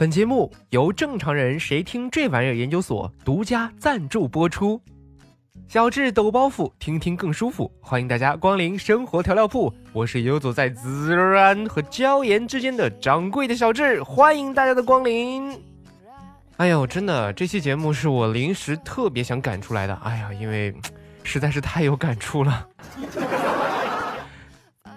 [0.00, 4.80] 本节目由正常人谁听这玩意儿研究所独家赞助播出。
[5.68, 7.70] 小智抖包袱，听听更舒服。
[7.82, 15.54] 欢迎大家光临生活调料铺，我是游走在孜然和椒盐之间的掌柜的小智，欢迎大家的光临。
[16.56, 19.94] 哎呦，真的，这期节目是我临时特别想赶出来的。
[19.96, 20.74] 哎呀，因为
[21.22, 22.66] 实在是太有感触了。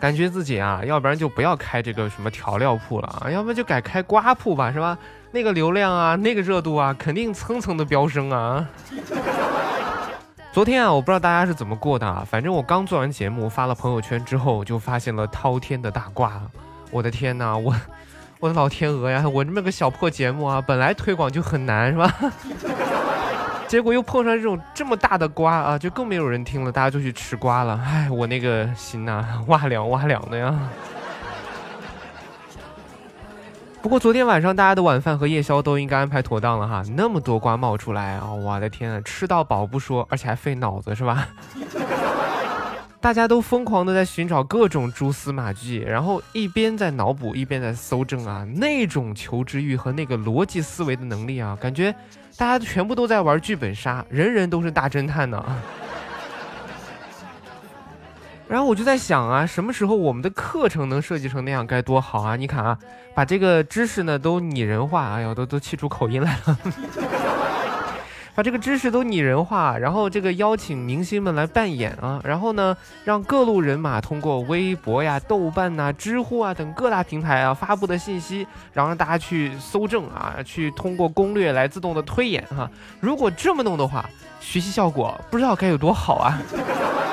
[0.04, 4.98] 感觉自己啊，要不然就不要开这个什么调料铺了啊，要不然就改开瓜铺吧，是吧？
[5.32, 8.68] 那个流量啊，那个热度啊，肯定蹭蹭的飙升啊。
[10.52, 16.34] 昨天啊，我不知道大家是怎么过的啊，反正我刚做完节目发了朋友圈之后，就发现了滔天的大瓜。
[16.92, 17.74] 我的天哪，我
[18.42, 19.24] 我的老天鹅呀！
[19.26, 22.14] 我这么个小破节目啊，本来推广就很难，是吧？
[23.68, 27.82] 结果又碰上这种这么大的瓜啊，就更没有人听了，大家就去吃瓜了。
[27.84, 30.58] 哎，我那个心呐， 哇凉哇凉的呀。
[33.82, 41.28] 不过昨天晚上大家的晚饭和夜宵都应该安排妥当了哈，那么多瓜冒出来啊，我的天啊，吃到饱不说，而且还费脑子是吧？
[43.04, 51.94] 大家都疯狂的在寻找各种蛛丝马迹，然后一边在脑补，一边在搜证啊，那种求知欲和那个逻辑思维的能力啊，感觉。
[52.38, 55.46] 大家全部都在玩剧本杀，人人都是大侦探呢。
[58.48, 62.38] 然后我就在想啊，什么时候我们的课程能设计成那样该多好啊！
[62.38, 62.80] 你看啊，
[63.14, 66.58] 把这个知识呢都拟人化，哎呦，都都气出口音来了。
[68.36, 82.70] 把这个知识都拟人化，然后这个邀请明星们来扮演啊，然后呢，让各路人马通过微博呀、豆瓣呐、知乎啊等各大平台啊发布的信息，然后让大家去搜证啊，去通过攻略来自动的推演哈。
[83.00, 84.10] 如果这么弄的话，
[84.40, 86.42] 学习效果不知道该有多好啊！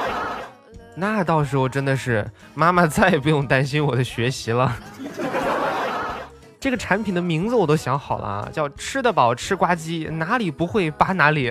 [0.97, 4.75] 那到时候真的是妈妈再也不用担心我的学习了。
[6.61, 11.51] 这个产品的名字我都想好了啊，叫吃得饱吃瓜机，哪里不会扒哪里。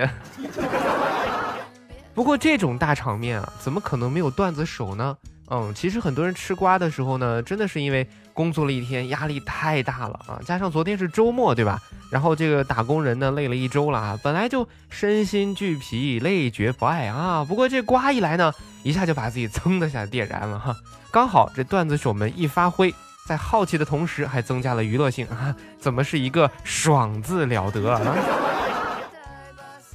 [2.14, 5.16] 不过这种大场面啊，怎么可能没有段子手呢？
[5.48, 11.80] 嗯，其实很多人吃瓜的时候呢，真的是因为工作了一天，压力太大了啊，加上昨天是周末，对吧？
[12.08, 17.44] 然后这个打工人呢，累了一周了啊，本来就身心俱疲，累觉不爱啊。
[17.44, 18.52] 不过这瓜一来呢，
[18.84, 20.76] 一下就把自己噌的下点燃了哈。
[21.10, 22.94] 刚好这段子手们一发挥。
[23.30, 25.54] 在好奇的同时，还增加了娱乐性啊！
[25.78, 28.00] 怎么是一个爽字了得啊？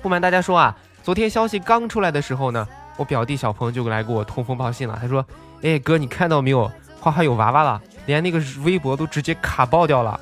[0.01, 0.73] 不瞒大家说啊，
[1.03, 4.97] 昨天消息刚出来的时候呢，我表弟小鹏就来给我通风报信了。
[5.01, 5.25] 他说
[5.63, 6.72] ：“哎哥，你看到没有？
[6.97, 10.18] 花花有娃娃了，连那个微博都直接卡爆掉了。”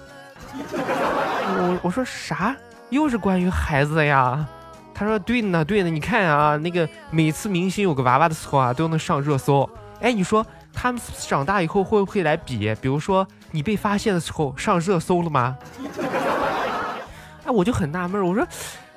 [0.57, 2.55] 我我说啥？
[2.89, 4.43] 又是关于孩子的呀？
[4.91, 9.69] 他说：“对呢，对呢，你看啊，那个每次明星有个娃娃的时候啊，都能上热搜。
[10.01, 10.43] 哎，你说。”
[10.83, 12.75] 他们长大以后会不会来比？
[12.81, 15.57] 比如说你被发现的时候上热搜了吗？
[17.47, 18.45] 哎，我就很纳闷，我说，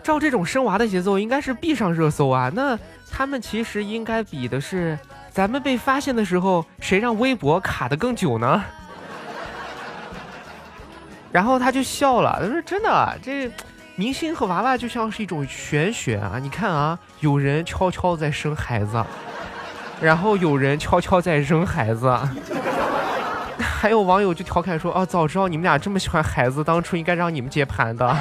[0.02, 2.50] 照这种生娃的节奏，应该是必上热搜啊。
[2.52, 2.76] 那
[3.08, 4.98] 他们其实应该比的是，
[5.30, 8.64] 咱们被发现的时候，谁让微博卡的更久呢？
[11.30, 13.48] 然后他就笑了，他说：“真的，这
[13.94, 16.40] 明星和娃娃就像是一种玄学啊。
[16.42, 19.04] 你看啊，有人悄悄在生孩子。”
[20.00, 22.14] 然后有人悄悄在扔孩子，
[23.58, 28.06] 还有网友就调侃说：“哦，早知道你们俩这么喜欢孩子，当初应该让你们接盘的。”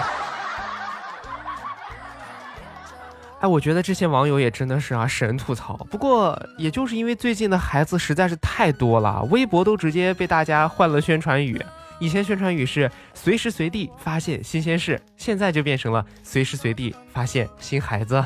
[3.42, 5.76] 哎，我觉得这些网友也真的是啊，神吐槽。
[5.92, 11.62] 不过，也就是因为最近的孩子实在是太多了，微博都直接被大家换了宣传语。
[12.00, 18.24] 以前宣传语是随时随地发现新鲜事，现在就变成了随时随地发现新孩子。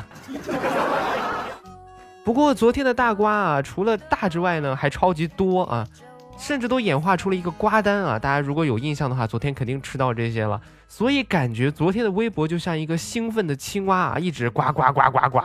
[2.30, 5.84] 不过昨天的大瓜啊，除了大之外呢，还超级多啊，
[6.38, 8.20] 甚至都演化出了一个瓜单啊！
[8.20, 15.40] 大家如果有印象的话，昨天肯定吃到这些了，所以感觉昨天的微博就像一个兴奋的青蛙啊，一直呱呱呱呱呱。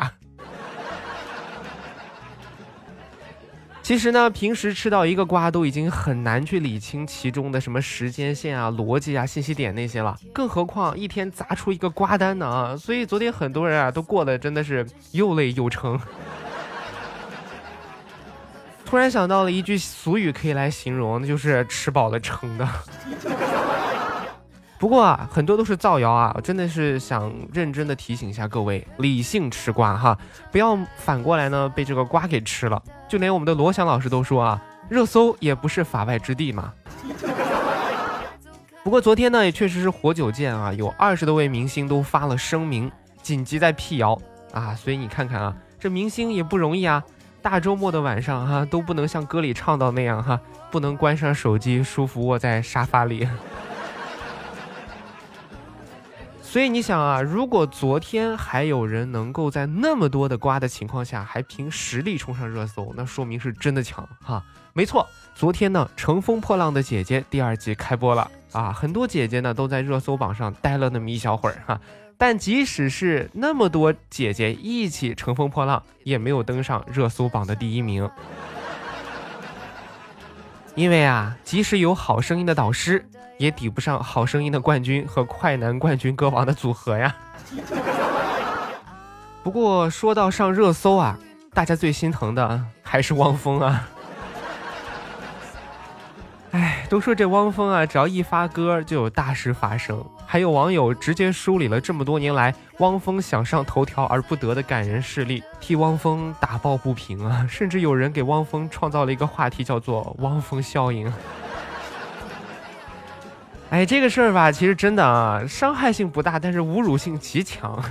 [3.81, 12.77] 其实呢，平时吃到一个瓜都已经很难去理清其中的什么时间线啊、逻辑啊、信息点那些了，更何况一天砸出一个瓜单呢啊！
[12.77, 15.99] 所以昨天很多人啊都过得真的是又累又撑。
[18.95, 22.65] 突然想到了一句俗语，可以来形容，那就是吃饱了撑的。
[24.79, 30.17] 不过啊，很多都是造谣啊，我真的是想认真的提醒一下各位，理性吃瓜哈，
[30.49, 32.81] 不要反过来呢被这个瓜给吃了。
[33.09, 36.71] 就连我们的罗翔老师都说啊，热搜也不是法外之地嘛。
[38.81, 42.89] 不过昨天呢，也确实是活久见啊，有二十多位明星都发了声明，
[43.21, 44.17] 紧急在辟谣
[44.53, 47.03] 啊，所以你看看啊，这明星也不容易啊。
[47.45, 53.29] 大周末的晚上哈，都不能像歌里唱到那样哈，不能关上手机，舒服窝在沙发里。
[56.41, 64.43] 所以你想啊，如果昨天还有人能够在那么多的瓜的情况下，还凭实力冲上热搜，那说明是真的强哈。
[64.73, 71.79] 没错，昨天呢，《乘风破浪的姐姐》第二季开播了啊，很多姐姐呢都在热搜榜上待了那么一小会儿哈。
[72.17, 78.09] 但即使是那么多姐姐一起乘风破浪，也没有登上热搜榜的第一名。
[80.75, 83.05] 因为啊，即使有好声音的导师，
[83.37, 87.15] 也抵不上好声音的冠军和快男冠军歌王的组合呀。
[89.43, 91.19] 不过说到上热搜啊，
[91.53, 93.87] 大家最心疼的还是汪峰啊。
[96.51, 100.05] 哎，都说这汪峰啊，只要一发歌就有大事发生。
[100.35, 107.47] 还有网友直接梳理了这么多年来汪峰想上头条而不得的感人事例，替汪峰打抱不平啊！
[107.49, 111.09] 甚至有人给汪峰创造了一个话题，叫做“汪峰效应”。
[113.71, 117.81] 哎，这个事儿吧，其实真的啊，伤害性不大，但是侮辱性极强。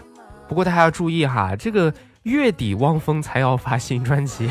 [0.47, 1.91] 不过大家要注意哈，这个
[2.25, 4.51] 月底汪峰才要发新专辑。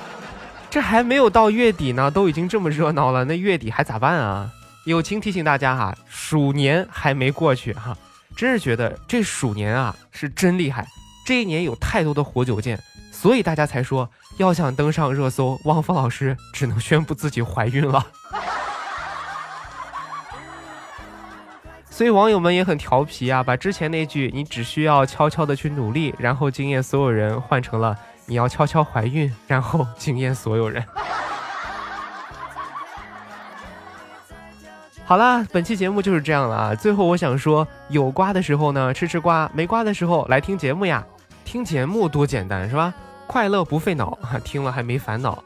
[0.70, 4.50] 这还没有到月底呢，都已经这么热闹了，那月底还咋办啊？
[4.84, 7.96] 友情提醒大家哈，鼠年还没过去哈，
[8.36, 10.86] 真是觉得这鼠年啊是真厉害，
[11.24, 12.78] 这一年有太多的活久见，
[13.12, 18.04] 所以大家才说要想登上热搜，汪峰老师只能宣布自己怀孕了。
[21.88, 27.96] 所以网友们也很调皮啊，把之前那句“你只需要悄悄的去努力，然后惊艳所有人”换成了。
[28.24, 30.82] 你要悄悄怀孕，然后惊艳所有人。
[35.04, 36.74] 好啦，本期节目就是这样了啊！
[36.74, 41.04] 最后我想说，有瓜的时候呢，吃吃瓜；没瓜的时候来听节目呀。
[41.44, 42.94] 听节目多简单是吧？
[43.26, 45.42] 快乐不费脑，听了还没烦恼。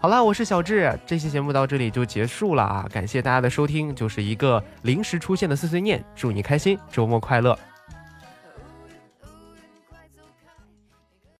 [0.00, 2.86] 好啦，我是小智，这期节目到这里就结束了啊！
[2.90, 6.02] 感谢大家的收听，就是一个临时出现的碎碎念。
[6.14, 7.58] 祝你开心，周末快乐。